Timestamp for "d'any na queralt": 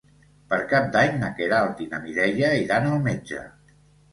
0.95-1.85